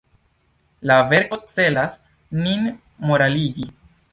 La 0.91 0.95
verko 1.11 1.39
celas 1.55 1.99
nin 2.41 2.67
moraligi. 3.11 3.69